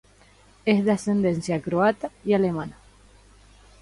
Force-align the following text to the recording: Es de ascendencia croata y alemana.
Es 0.65 0.83
de 0.83 0.93
ascendencia 0.93 1.61
croata 1.61 2.09
y 2.25 2.33
alemana. 2.33 2.75